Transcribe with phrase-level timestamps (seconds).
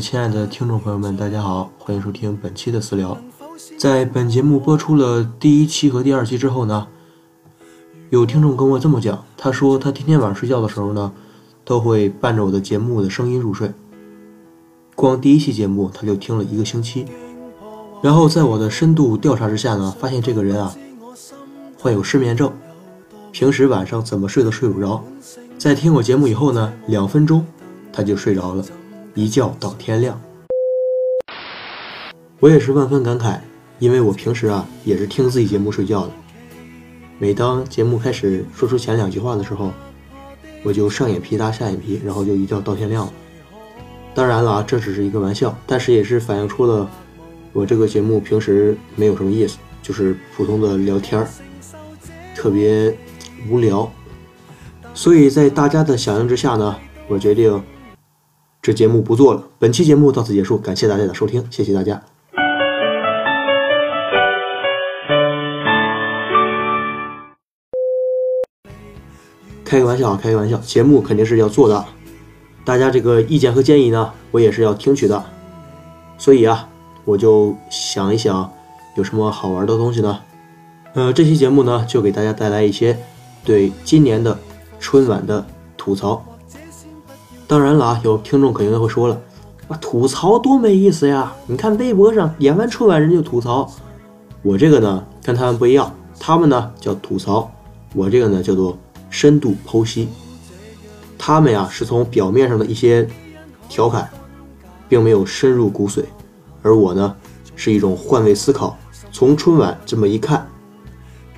[0.00, 3.16] 亲爱的听众朋友们，大家好，欢迎收听本期的私聊。
[3.78, 6.86] 在本节目播出了第一期和第二期之后呢，
[8.10, 11.12] 有听众跟我这么讲，他说他天天晚上睡觉的时候呢，
[11.64, 13.72] 都会伴着我的节目的声音入睡。
[14.94, 17.06] 光第一期节目他就听了一个星期，
[18.00, 20.74] 然后在我的深度调查之下呢，发现这个人啊
[21.78, 22.52] 患有失眠症，
[23.32, 25.02] 平时晚上怎么睡都睡不着，
[25.58, 27.44] 在听我节目以后呢，两分钟
[27.92, 28.64] 他就睡着了。
[29.18, 30.20] 一觉到天亮，
[32.38, 33.36] 我也是万分感慨，
[33.80, 36.12] 因为我平时啊也是听自己节目睡觉的。
[37.18, 39.72] 每当节目开始说出前两句话的时候，
[40.62, 43.12] 我就上眼皮搭下眼皮，然后就一觉到天亮了。
[44.14, 46.88] 当然了啊，这只是一个玩笑，但是也是反映出了
[47.52, 51.26] 我这个节目平时没有什么意思，就是普通的聊天儿，
[52.36, 52.96] 特别
[53.50, 53.90] 无聊。
[54.94, 56.76] 所以在大家的响应之下呢，
[57.08, 57.60] 我决定。
[58.68, 62.02] 这节目不做了，本期节目到此结束，感谢大家的收听，谢谢大家。
[69.64, 71.82] 开个玩笑啊，开个玩笑，节目肯定是要做的，
[72.62, 75.24] 大家这个意见和建议呢，我也是要听取的。
[76.18, 76.68] 所以啊，
[77.06, 78.52] 我就想一想，
[78.98, 80.20] 有什么好玩的东西呢？
[80.92, 82.98] 呃，这期节目呢，就给大家带来一些
[83.46, 84.38] 对今年的
[84.78, 85.46] 春晚的
[85.78, 86.22] 吐槽。
[87.48, 89.18] 当然了啊，有听众肯定会说了，
[89.68, 91.34] 啊，吐槽多没意思呀！
[91.46, 93.72] 你看微博上演完春晚人就吐槽，
[94.42, 95.90] 我这个呢跟他们不一样，
[96.20, 97.50] 他们呢叫吐槽，
[97.94, 98.76] 我这个呢叫做
[99.08, 100.10] 深度剖析。
[101.16, 103.08] 他们呀是从表面上的一些
[103.66, 104.10] 调侃，
[104.86, 106.04] 并没有深入骨髓，
[106.60, 107.16] 而我呢
[107.56, 108.76] 是一种换位思考，
[109.10, 110.46] 从春晚这么一看，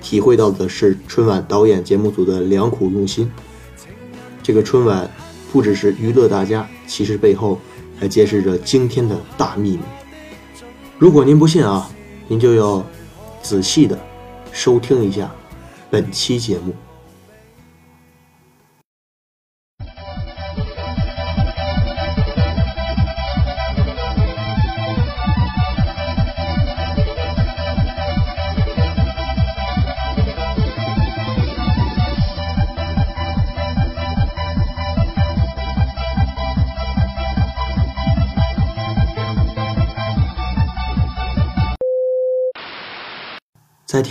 [0.01, 3.31] 体会到的是春晚导演节目组的良苦用心。
[4.43, 5.09] 这个春晚。
[5.51, 7.59] 不只是娱乐大家，其实背后
[7.99, 9.79] 还揭示着惊天的大秘密。
[10.97, 11.89] 如果您不信啊，
[12.27, 12.85] 您就要
[13.41, 13.99] 仔细的
[14.51, 15.29] 收听一下
[15.89, 16.73] 本期节目。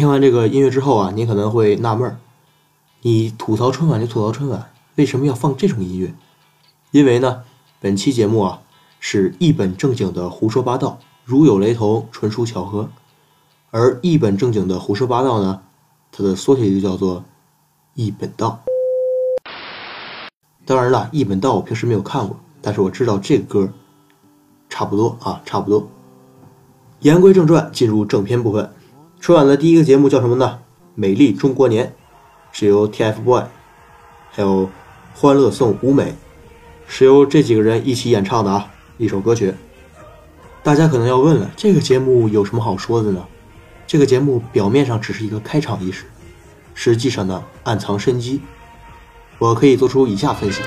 [0.00, 2.16] 听完这个音乐之后啊，你可能会纳闷儿：
[3.02, 6.14] 你吐槽春晚就吐槽春晚，为什么要放这种音乐？
[6.90, 7.42] 因为呢，
[7.80, 8.62] 本期节目啊
[8.98, 12.88] 是一本正经的胡说八道，如有雷同，纯属巧合。
[13.70, 15.60] 而一本正经的胡说八道呢，
[16.10, 17.22] 它的缩写就叫做
[17.92, 18.58] 一本道。
[20.64, 23.70] 当然了，一本道我平时没有看过，但是我知道这个歌
[24.70, 25.86] 差不多啊，差不多。
[27.00, 28.72] 言归正传，进入正片部分。
[29.20, 30.60] 春晚的第一个节目叫什么呢？
[30.94, 31.94] 美丽中国年，
[32.52, 33.44] 是由 TFBOYS
[34.30, 34.70] 还有
[35.14, 36.14] 欢乐颂舞美，
[36.86, 39.52] 是由这几个人一起演唱的啊，一首歌曲。
[40.62, 43.22] 大家可能要问了，这个节目有什么好说的呢？
[43.86, 46.06] 这个节目表面上只是一个开场仪式，
[46.72, 48.40] 实际上呢暗藏深机。
[49.38, 50.62] 我可以做出以下分析。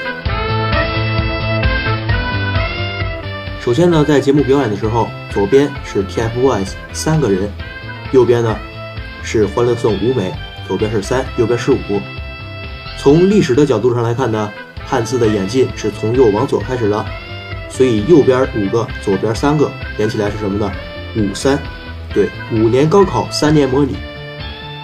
[3.59, 7.51] 首先呢，在节目表演的时候，左边是 TFBOYS 三个人。
[8.13, 8.55] 右边呢
[9.23, 10.31] 是欢乐颂五美，
[10.67, 11.99] 左边是三，右边是五。
[12.99, 14.51] 从历史的角度上来看呢，
[14.85, 17.03] 汉字的演进是从右往左开始的，
[17.69, 20.71] 所以右边五个，左边三个，连起来是什么呢？
[21.17, 21.57] 五三，
[22.13, 23.97] 对，五年高考三年模拟。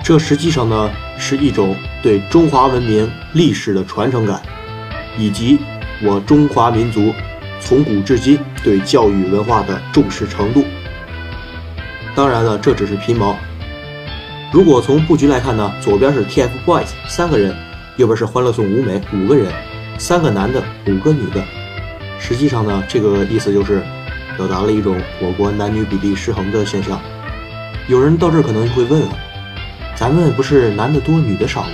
[0.03, 0.89] 这实际上呢
[1.19, 4.41] 是一种对中华文明历史的传承感，
[5.19, 5.59] 以及
[6.01, 7.13] 我中华民族
[7.59, 10.65] 从古至今对教育文化的重视程度。
[12.19, 13.33] 当然了，这只是皮毛。
[14.51, 17.55] 如果从布局来看呢，左边是 TFBOYS 三个人，
[17.95, 19.49] 右边是欢乐颂舞美五个人，
[19.97, 21.41] 三个男的，五个女的。
[22.19, 23.81] 实际上呢，这个意思就是
[24.35, 26.99] 表达了一种我国男女比例失衡的现象。
[27.87, 29.17] 有人到这儿可能就会问了，
[29.95, 31.69] 咱们不是男的多女的少吗？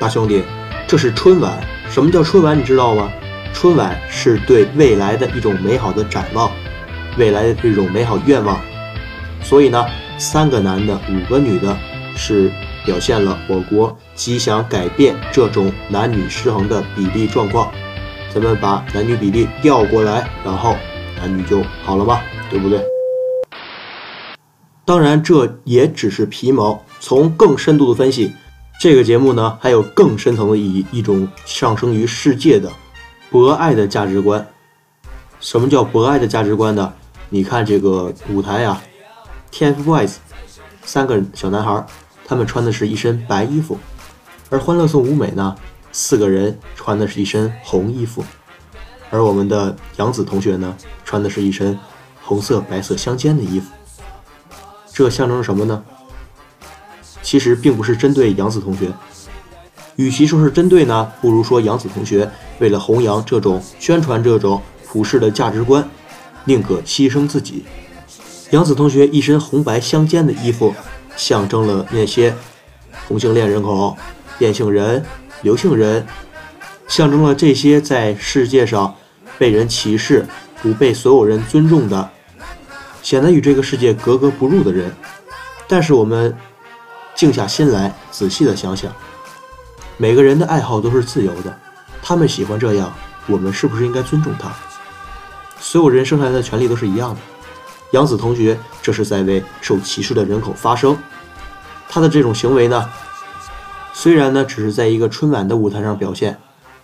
[0.00, 0.42] 大兄弟，
[0.88, 1.52] 这是春晚。
[1.88, 2.58] 什么叫春晚？
[2.58, 3.08] 你知道吗？
[3.54, 6.50] 春晚是对未来的一种美好的展望，
[7.16, 8.60] 未来的这种美好愿望。
[9.42, 9.86] 所以呢，
[10.18, 11.74] 三个男的，五个女的，
[12.16, 12.50] 是
[12.84, 17.72] 表现了我国极想改变这种男女失衡的比例状况。
[18.34, 20.74] 咱们把男女比例调过来，然后
[21.16, 22.20] 男女就好了吗？
[22.50, 22.80] 对不对？
[24.84, 26.84] 当然，这也只是皮毛。
[27.00, 28.32] 从更深度的分析，
[28.80, 32.70] 这个节目呢，还有更深层的意义，一种上升于世界的。
[33.34, 34.46] 博爱的价值观。
[35.40, 36.92] 什么叫博爱的价值观呢？
[37.30, 38.80] 你看这个舞台啊
[39.50, 40.18] ，TFBOYS
[40.84, 41.84] 三个小男孩，
[42.24, 43.76] 他们穿的是一身白衣服，
[44.50, 45.56] 而欢乐颂舞美呢，
[45.90, 48.24] 四个人穿的是一身红衣服，
[49.10, 51.76] 而我们的杨子同学呢，穿的是一身
[52.22, 53.72] 红色白色相间的衣服。
[54.92, 55.82] 这象征着什么呢？
[57.20, 58.92] 其实并不是针对杨子同学，
[59.96, 65.88] 与其说是针对呢，不如说杨子同学为了弘扬这种宣传这种普世的价值观，
[66.44, 67.64] 宁可牺牲自己。
[68.50, 70.74] 杨子同学一身红白相间的衣服，
[71.16, 72.34] 象征了那些
[73.06, 73.96] 同性恋人口、
[74.38, 75.04] 变性人、
[75.42, 76.06] 刘姓人，
[76.88, 78.94] 象征了这些在世界上
[79.38, 80.26] 被人歧视、
[80.60, 82.10] 不被所有人尊重的。
[83.02, 84.90] 显得与这个世界格格不入的人，
[85.68, 86.34] 但是我们
[87.14, 88.90] 静下心来，仔细的想想，
[89.96, 91.58] 每个人的爱好都是自由的，
[92.02, 92.92] 他们喜欢这样，
[93.26, 94.52] 我们是不是应该尊重他？
[95.58, 97.20] 所有人生下来的权利都是一样的。
[97.92, 100.96] 杨子同学这是在为受歧视的人口发声，
[101.88, 102.90] 他的这种行为呢，
[103.92, 106.38] 虽然呢只是在一个春晚的舞台上表现，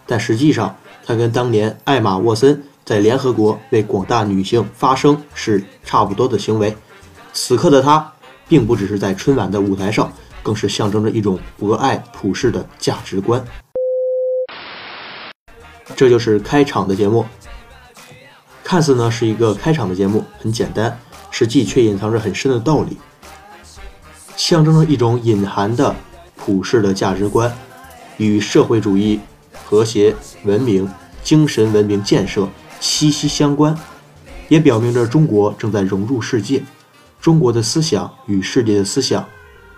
[0.07, 2.63] 但实际上他跟当年艾玛沃森。
[2.83, 6.77] 在联合国为广大女性发声是差不多的行为。
[7.33, 8.13] 此刻的她，
[8.49, 10.11] 并不只是在春晚的舞台上，
[10.43, 13.45] 更是象征着一种博爱普世的价值观。
[15.97, 17.27] 这就是开场的节目，
[18.63, 20.99] 看似呢是一个开场的节目，很简单，
[21.31, 22.97] 实际却隐藏着很深的道理，
[24.37, 25.95] 象征着一种隐含的
[26.37, 27.53] 普世的价值观，
[28.17, 29.21] 与社会主义、
[29.65, 30.15] 和谐、
[30.45, 30.89] 文明、
[31.23, 32.49] 精神文明建设。
[32.83, 33.79] 息息相关，
[34.49, 36.63] 也表明着中国正在融入世界。
[37.21, 39.29] 中国的思想与世界的思想、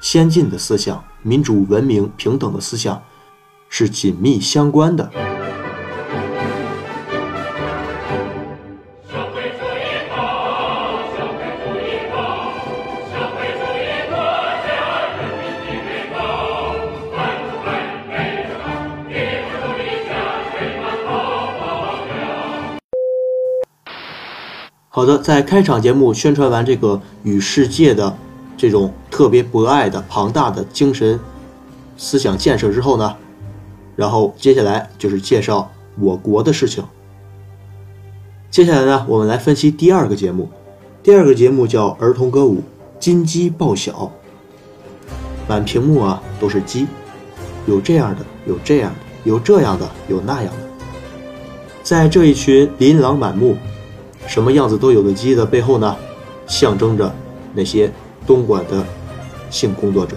[0.03, 3.03] 先进的思想、民主、文明、平等的思想
[3.69, 5.11] 是紧密相关的。
[24.95, 28.15] 好的，在开场节目宣传完这个与世界的
[28.57, 31.21] 这种特别博爱的庞大的精神
[31.99, 33.15] 思想建设之后呢，
[33.95, 35.71] 然后接下来就是介绍
[36.01, 36.83] 我国的事情。
[38.51, 40.49] 接下来呢，我们来分析第二个节目，
[41.03, 42.57] 第二个节目叫儿童歌舞
[42.99, 43.93] 《金鸡报晓》，
[45.47, 46.87] 满屏幕啊都是鸡，
[47.67, 50.69] 有这样的，有这样的，有这样的，有那样的，
[51.83, 53.57] 在这一群琳琅满目。
[54.27, 55.97] 什么样子都有的鸡的背后呢，
[56.47, 57.13] 象征着
[57.53, 57.93] 那些
[58.27, 58.87] 东莞的
[59.53, 60.17] 性工作者。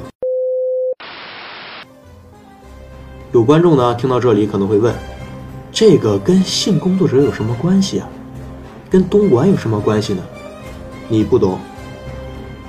[3.33, 4.95] 有观众呢听到这里可能会问：
[5.71, 8.07] 这个跟性工作者有什么关系啊？
[8.89, 10.23] 跟东莞有什么关系呢？
[11.09, 11.59] 你不懂，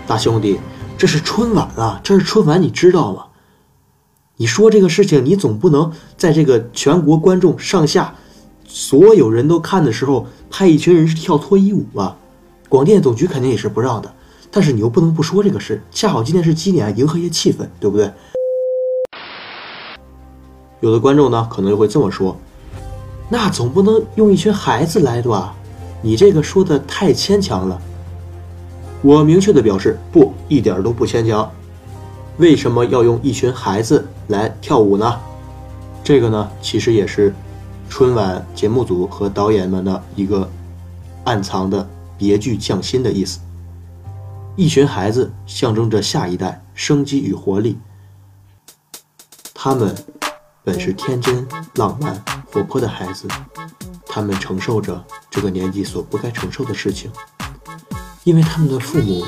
[0.08, 0.58] 大兄弟，
[0.98, 2.00] 这是春晚啊！
[2.02, 3.26] 这是春晚，你知道吗？
[4.36, 8.12] 你说这个事情，你总不能在这个全国观众上下。
[8.66, 12.16] 所有人都看的时候，派一群人是跳脱衣舞吧？
[12.68, 14.12] 广电总局肯定也是不让的。
[14.50, 18.10] 但是你又不能不说这个事，恰好今天是鸡年，迎合一些气氛，对不对？
[20.80, 22.36] 有的观众呢，可能又会这么说：
[23.28, 25.54] 那总不能用一群孩子来吧？
[26.02, 27.80] 你这个说的太牵强了。
[29.02, 31.50] 我明确的表示，不，一点都不牵强。
[32.38, 35.18] 为什么要用一群孩子来跳舞呢？
[36.04, 37.34] 这个呢，其实也是。
[37.88, 40.50] 春晚节目组和导演们的一个
[41.22, 41.88] 暗藏的
[42.18, 43.38] 别具匠心的意思。
[44.56, 47.78] 一群孩子象征着下一代生机与活力，
[49.52, 49.94] 他们
[50.64, 53.28] 本是天真浪漫、活泼的孩子，
[54.06, 57.10] 他们承受着这个年纪所不该承受的事情，
[58.24, 59.26] 因为他们的父母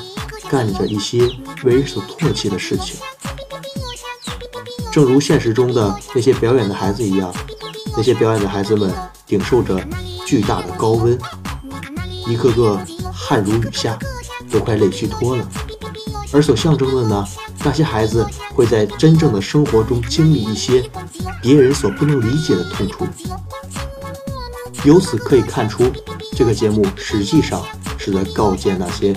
[0.49, 1.29] 干着一些
[1.63, 2.99] 为人所唾弃的事情，
[4.91, 7.31] 正如现实中的那些表演的孩子一样。
[7.95, 8.95] 那些表演的孩子们
[9.27, 9.79] 顶受着
[10.25, 11.19] 巨大的高温，
[12.29, 12.81] 一个个
[13.13, 13.99] 汗如雨下，
[14.51, 15.49] 都快累虚脱了。
[16.33, 17.27] 而所象征的呢，
[17.65, 20.85] 那些孩子会在真正的生活中经历一些
[21.41, 23.07] 别人所不能理解的痛楚。
[24.85, 25.91] 由此可以看出，
[26.37, 27.65] 这个节目实际上
[27.97, 29.15] 是在告诫那些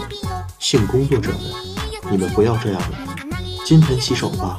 [0.58, 1.40] 性工作者们：
[2.10, 3.00] 你们不要这样了，
[3.66, 4.58] 金盆洗手吧，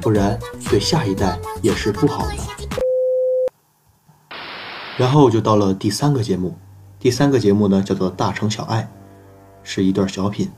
[0.00, 0.38] 不然
[0.70, 2.36] 对下一代也是不好的。
[4.96, 6.56] 然后就到了第三个节目，
[6.98, 8.82] 第三个节目呢叫做《大城小爱》，
[9.62, 10.48] 是一段小品。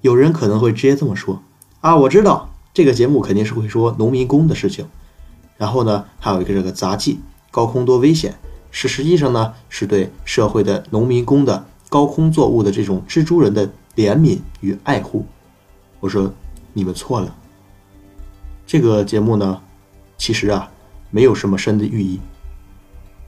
[0.00, 1.42] 有人可能会直接这么说
[1.80, 4.86] ：“啊，我知道这个节目肯定是会说农民工的事情。”
[5.58, 7.18] 然后呢，还有一个这个杂技，
[7.50, 8.34] 高空多危险，
[8.70, 15.26] 是实际上呢是对社会的农民工的高空作物的这种蜘蛛人的怜悯与爱护。
[15.98, 16.32] 我说
[16.72, 17.34] 你们错了。
[18.64, 19.60] 这个节目呢，
[20.16, 20.70] 其实啊
[21.10, 22.20] 没有什么深的寓意。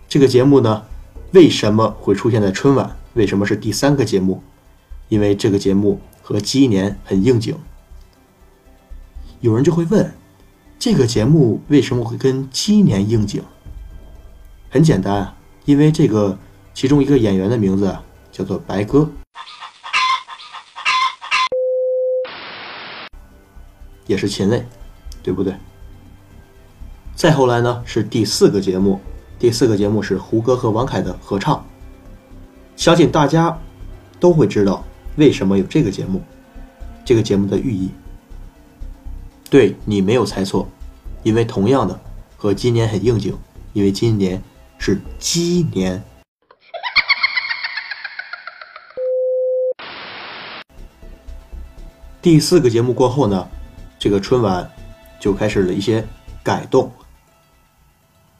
[0.09, 0.85] 这个节目呢，
[1.33, 2.97] 为什么会出现在春晚？
[3.15, 4.41] 为什么是第三个节目？
[5.11, 7.55] 因为这个节目和鸡年很应景。
[9.41, 10.11] 有人就会问，
[10.79, 13.43] 这个节目为什么会跟鸡年应景？
[14.71, 16.39] 很简单啊，因为这个
[16.73, 17.95] 其中一个演员的名字
[18.31, 19.11] 叫做白鸽，
[24.07, 24.65] 也是禽类，
[25.23, 25.55] 对不对？
[27.17, 29.01] 再后来呢，是第四个节目，
[29.39, 31.67] 第四个节目是胡歌和王凯的合唱。
[32.77, 33.59] 相信大家
[34.21, 34.85] 都会知道
[35.21, 36.23] 为什么有这个节目，
[37.05, 37.91] 这个节目的寓意。
[39.51, 40.67] 对你没有猜错，
[41.23, 42.01] 因为同样的
[42.39, 43.37] 和今年很应景，
[43.75, 44.43] 因为今年
[44.79, 46.03] 是鸡年。
[52.23, 53.47] 第四个节目过后呢，
[53.99, 54.71] 这个春晚
[55.21, 56.03] 就开始了一些
[56.43, 56.91] 改动。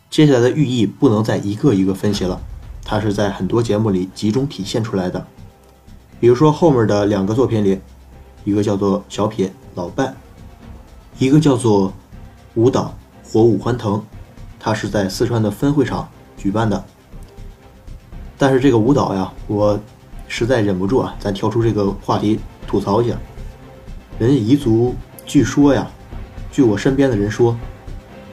[0.09, 2.41] 接下来的寓意不能再一个一个分析了，
[2.83, 5.27] 它是在很多节目里集中体现出来的。
[6.21, 7.81] 比如说后面的两个作品里，
[8.45, 10.07] 一个叫做小品《老伴》。
[11.19, 11.93] 一个叫做
[12.55, 12.95] 舞蹈
[13.33, 13.95] 《火舞欢腾》，
[14.59, 16.83] 它是在四川的分会场举办的。
[18.39, 19.79] 但是这个舞蹈呀，我
[20.29, 23.15] 实在忍不住啊，咱跳出这个话题吐槽一下。
[24.19, 24.95] 人彝族
[25.27, 25.91] 据说呀，
[26.53, 27.57] 据我身边的人说，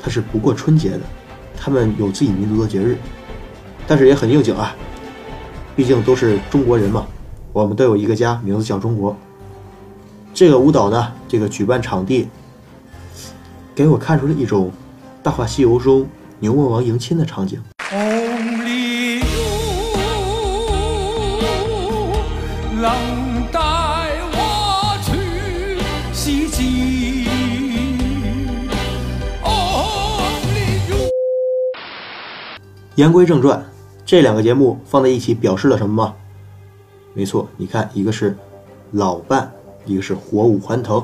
[0.01, 1.01] 他是不过春节的，
[1.57, 2.97] 他们有自己民族的节日，
[3.85, 4.75] 但是也很应景啊。
[5.75, 7.05] 毕竟都是中国人嘛，
[7.57, 9.17] 我们都有一个家，名字叫中国。
[10.31, 12.27] 这个舞蹈呢，这个举办场地。
[13.73, 14.67] 给我看出了一种
[15.23, 17.59] 《大话西游》中牛魔王迎亲的场景。
[32.93, 33.65] 言归正传，
[34.05, 36.13] 这两个节目放在一起表示了什么吗？
[37.17, 38.37] 没错，你看，一个是
[38.91, 39.51] 老伴，
[39.85, 41.03] 一个是火舞欢腾。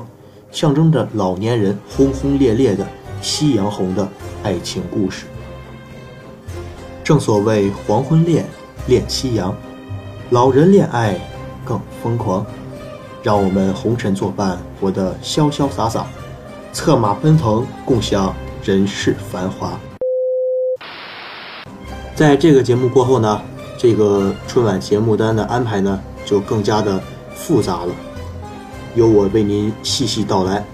[0.52, 2.86] 象征着老年人轰轰烈烈的
[3.20, 4.08] 夕阳红的
[4.44, 5.26] 爱情故事。
[7.02, 8.44] 正所谓黄昏恋，
[8.86, 9.52] 恋夕阳，
[10.30, 11.18] 老人恋爱
[11.64, 12.46] 更疯狂。
[13.20, 16.06] 让我们红尘作伴，活得潇潇洒洒，
[16.72, 19.76] 策马奔腾，共享人世繁华。
[22.14, 23.42] 在这个节目过后呢，
[23.76, 27.00] 这个春晚节目单的安排呢，就更加的
[27.34, 27.94] 复杂了。
[28.94, 30.64] 由我为您细细道来。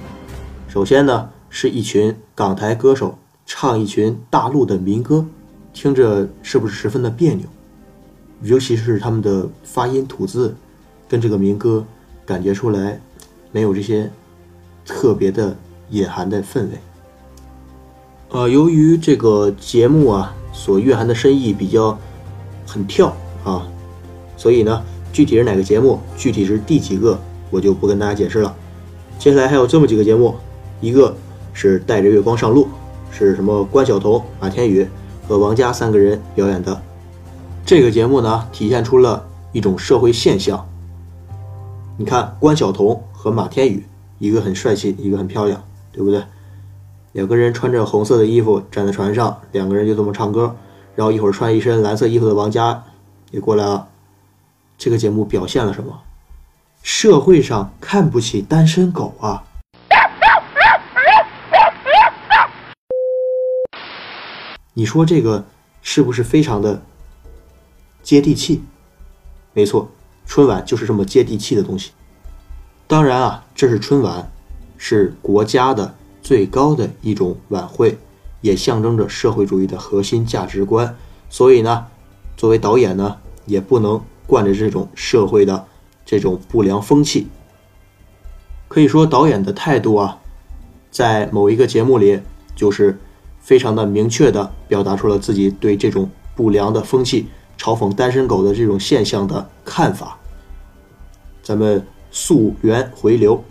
[0.68, 5.24] 首先呢，是一群港台歌手唱一群大陆的民歌，
[5.72, 7.46] 听着是不是十分的别扭？
[8.42, 10.54] 尤其是他们的发音吐字，
[11.08, 11.84] 跟这个民歌
[12.24, 13.00] 感觉出来
[13.50, 14.10] 没有这些
[14.84, 15.56] 特别的
[15.90, 16.78] 隐含的氛围。
[18.28, 21.98] 呃，由于这个节目啊所蕴含的深意比较
[22.70, 23.12] 很跳
[23.42, 23.66] 啊，
[24.36, 24.80] 所以呢，
[25.12, 27.18] 具体是哪个节目，具体是第几个？
[27.50, 28.54] 我就不跟大家解释了。
[29.18, 30.36] 接下来还有这么几个节目，
[30.80, 31.12] 一个
[31.52, 32.68] 是带着月光上路，
[33.10, 34.86] 是什么关晓彤、马天宇
[35.26, 36.80] 和王佳三个人表演的。
[37.66, 40.64] 这个节目呢，体现出了一种社会现象。
[41.96, 43.84] 你看关晓彤和马天宇，
[44.20, 45.60] 一个很帅气，一个很漂亮，
[45.90, 46.22] 对不对？
[47.12, 50.54] 两个人穿着红色的衣服站在船上，两个人就这么唱歌。
[51.00, 52.84] 然后一会儿穿一身蓝色衣服的王佳
[53.30, 53.88] 也过来了。
[54.76, 55.98] 这个节目表现了什么？
[56.82, 59.42] 社会上看不起单身狗啊！
[64.74, 65.46] 你说这个
[65.80, 66.82] 是不是非常的
[68.02, 68.62] 接地气？
[69.54, 69.88] 没错，
[70.26, 71.92] 春晚就是这么接地气的东西。
[72.86, 74.30] 当然啊，这是春晚，
[74.76, 77.96] 是国家的最高的一种晚会，
[78.40, 80.96] 也象征着社会主义的核心价值观。
[81.28, 81.86] 所以呢，
[82.36, 83.16] 作为导演呢，
[83.46, 85.66] 也不能惯着这种社会的。
[86.06, 87.28] 这种不良风气，
[88.66, 90.18] 可以说导演的态度啊，
[90.90, 92.20] 在某一个节目里，
[92.56, 92.98] 就是
[93.40, 100.18] 非常的明确的表达出了自己对这种不良的风气、嘲讽单身狗的这种现象的看法。
[101.44, 103.44] 咱们溯源回流，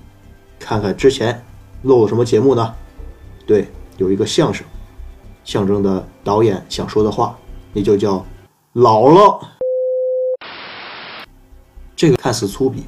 [0.59, 1.41] 看看之前
[1.83, 2.73] 漏了什么节目呢？
[3.47, 4.67] 对，有一个相声，
[5.49, 7.35] 象征的导演想说的话，
[7.73, 8.23] 那就叫
[8.73, 9.39] 老了。
[11.95, 12.83] 这个看似粗鄙，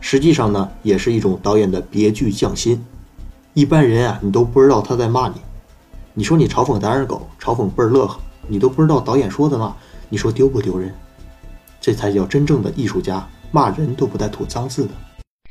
[0.00, 2.82] 实际上呢，也是一种导演的别具匠心。
[3.52, 5.34] 一般人啊，你都不知道他在骂你。
[6.14, 8.18] 你说你嘲讽单身狗，嘲讽倍儿乐呵，
[8.48, 9.76] 你都不知道导演说的嘛？
[10.08, 10.94] 你说丢不丢人？
[11.82, 14.90] 这才叫真正的艺术家，骂人都不带吐脏字的。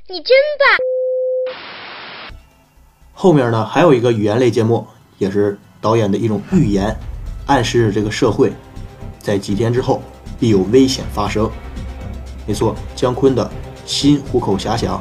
[0.08, 1.56] 你真棒！
[3.14, 4.88] 后面呢，还有一个语言类节目，
[5.20, 6.98] 也是导演的一种预言，
[7.46, 8.52] 暗示着这个社会，
[9.20, 10.02] 在几天之后
[10.40, 11.48] 必有危险发生。
[12.48, 13.52] 没错，姜昆的
[13.86, 15.00] 新虎口遐想，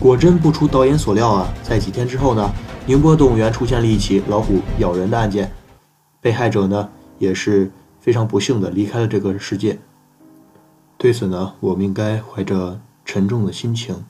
[0.00, 2.50] 果真不出导演所料啊，在几天之后呢，
[2.86, 5.52] 宁波动物园出现了一起老虎咬人的案件，
[6.22, 9.78] 被害者呢也是非常不幸的离开了这个世界。
[10.96, 12.80] 对此呢，我们应该怀着。
[13.04, 14.04] 沉重的心情，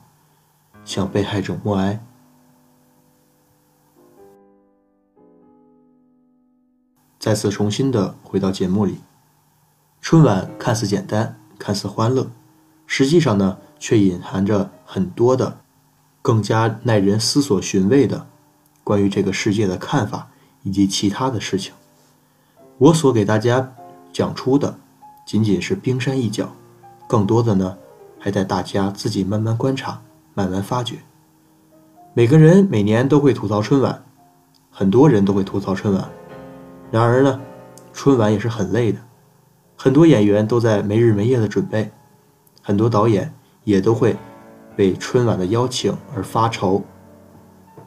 [0.85, 1.99] 向被害者默哀。
[7.23, 8.97] 再次重新的回到节目里，
[10.01, 12.29] 春晚看似简单，看似欢乐，
[12.85, 15.59] 实际上呢，却隐含着很多的
[16.21, 18.27] 更加耐人思索寻味的
[18.83, 20.31] 关于这个世界的看法
[20.63, 21.73] 以及其他的事情。
[22.77, 23.73] 我所给大家
[24.11, 24.77] 讲出的
[25.25, 26.51] 仅仅是冰山一角，
[27.07, 27.77] 更多的呢。
[28.19, 30.01] 还待大家自己慢慢观察，
[30.33, 30.97] 慢慢发掘。
[32.13, 34.03] 每个人每年都会吐槽春晚，
[34.69, 36.09] 很多人都会吐槽春晚。
[36.93, 37.41] 然而呢，
[37.91, 38.99] 春晚也是很累的，
[39.75, 41.89] 很多演员都在没日没夜的准备，
[42.61, 43.33] 很多导演
[43.63, 44.15] 也都会
[44.77, 46.83] 为春晚的邀请而发愁。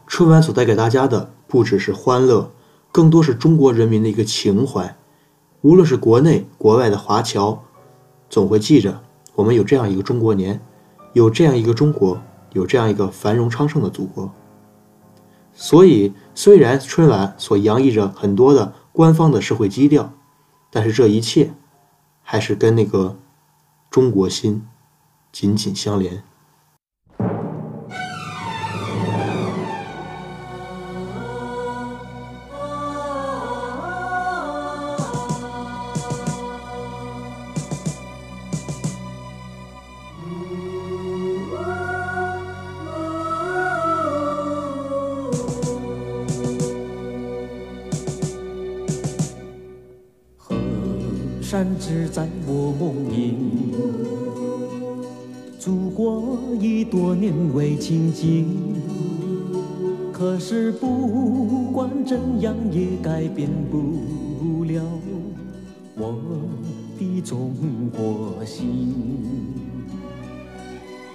[0.09, 2.51] 春晚所带给大家的不只是欢乐，
[2.91, 4.97] 更多是中国人民的一个情怀。
[5.61, 7.63] 无论是国内国外的华侨，
[8.29, 9.03] 总会记着。
[9.37, 10.61] 我们有这样一个中国年，
[11.13, 12.21] 有这样一个中国，
[12.55, 14.29] 有这样一个繁荣昌盛的祖国。
[15.55, 20.15] 所以，虽然春晚所洋溢着很多的官方的社会基调，
[20.71, 21.53] 但是这一切
[22.23, 23.19] 还是跟那个
[23.91, 24.67] 中国心
[25.31, 26.25] 紧紧相连。
[51.57, 53.35] 山只在我梦萦，
[55.59, 58.45] 祖国已多年未亲近，
[60.13, 64.83] 可是不管怎样也改变不了
[65.97, 66.15] 我
[66.99, 67.55] 的中
[67.91, 68.95] 国心。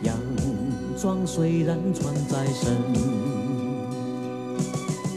[0.01, 0.17] 洋
[0.97, 2.75] 装虽然穿在身，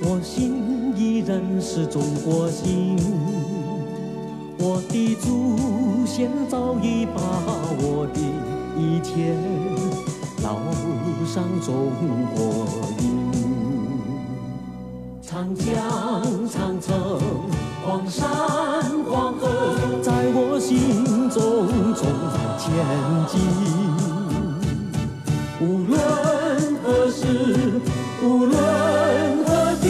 [0.02, 2.98] 我心依然是中国心。
[4.66, 7.20] 我的祖先早已把
[7.76, 8.20] 我的
[8.80, 9.36] 一切
[10.42, 10.56] 烙
[11.26, 11.92] 上中
[12.34, 12.64] 国
[12.98, 13.04] 印。
[15.20, 15.68] 长江、
[16.48, 17.20] 长城、
[17.84, 18.26] 黄山、
[19.04, 22.02] 黄河，在我心中中
[22.58, 22.64] 前
[23.28, 23.38] 进。
[25.60, 25.98] 无论
[26.82, 27.22] 何时，
[28.22, 28.56] 无论
[29.44, 29.84] 何地，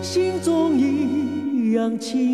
[0.00, 2.33] 心中一样亲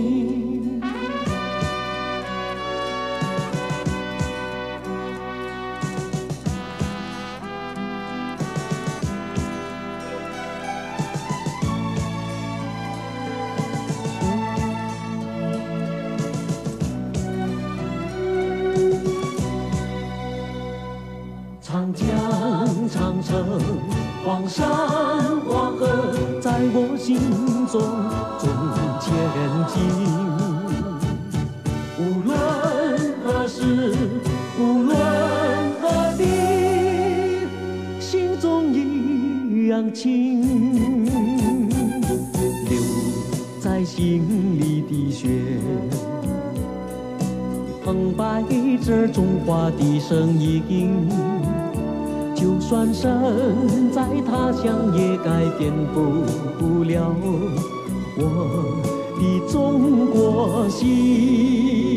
[21.63, 22.07] 长江、
[22.89, 23.45] 长城
[24.25, 24.67] 黄山
[25.47, 25.85] 黄河
[26.41, 27.19] 在我心
[27.67, 27.79] 中
[28.39, 28.49] 中
[28.99, 29.07] 前
[29.69, 29.79] 进，
[31.99, 32.35] 无论
[33.23, 33.95] 何时，
[34.59, 34.97] 无论
[35.79, 35.83] 何
[36.17, 36.25] 地，
[37.99, 40.41] 心中一样亲。
[42.67, 42.73] 留
[43.61, 45.29] 在心里的血，
[47.85, 48.43] 澎湃
[48.83, 51.30] 着中华的声音。
[52.71, 57.13] 转身在他乡，也改变不了
[58.15, 58.23] 我
[59.19, 61.90] 的中国心。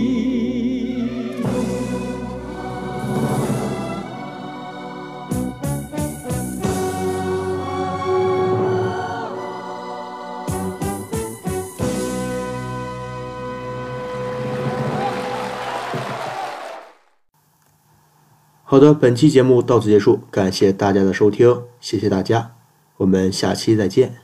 [18.74, 22.56] 好的，本期节目到此结束，感谢大家的收听，谢谢大家，
[22.96, 24.23] 我们下期再见。